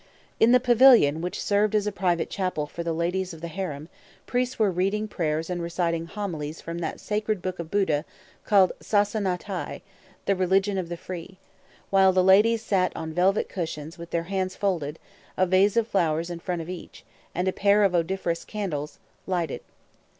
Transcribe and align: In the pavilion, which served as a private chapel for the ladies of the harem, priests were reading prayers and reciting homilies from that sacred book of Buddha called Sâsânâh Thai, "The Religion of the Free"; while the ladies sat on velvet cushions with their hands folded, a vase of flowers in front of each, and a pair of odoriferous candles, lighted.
In 0.39 0.51
the 0.51 0.59
pavilion, 0.59 1.21
which 1.21 1.39
served 1.39 1.75
as 1.75 1.85
a 1.85 1.91
private 1.91 2.27
chapel 2.27 2.65
for 2.65 2.81
the 2.81 2.91
ladies 2.91 3.35
of 3.35 3.41
the 3.41 3.47
harem, 3.47 3.87
priests 4.25 4.57
were 4.57 4.71
reading 4.71 5.07
prayers 5.07 5.47
and 5.47 5.61
reciting 5.61 6.07
homilies 6.07 6.59
from 6.59 6.79
that 6.79 6.99
sacred 6.99 7.39
book 7.39 7.59
of 7.59 7.69
Buddha 7.69 8.03
called 8.43 8.71
Sâsânâh 8.81 9.37
Thai, 9.37 9.83
"The 10.25 10.35
Religion 10.35 10.79
of 10.79 10.89
the 10.89 10.97
Free"; 10.97 11.37
while 11.91 12.11
the 12.13 12.23
ladies 12.23 12.63
sat 12.63 12.91
on 12.95 13.13
velvet 13.13 13.47
cushions 13.47 13.99
with 13.99 14.09
their 14.09 14.23
hands 14.23 14.55
folded, 14.55 14.97
a 15.37 15.45
vase 15.45 15.77
of 15.77 15.87
flowers 15.87 16.31
in 16.31 16.39
front 16.39 16.63
of 16.63 16.67
each, 16.67 17.05
and 17.35 17.47
a 17.47 17.53
pair 17.53 17.83
of 17.83 17.93
odoriferous 17.93 18.43
candles, 18.43 18.97
lighted. 19.27 19.61